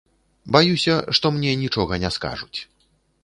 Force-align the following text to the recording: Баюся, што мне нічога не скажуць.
Баюся, 0.55 0.95
што 1.17 1.31
мне 1.35 1.51
нічога 1.63 1.93
не 2.05 2.09
скажуць. 2.17 2.59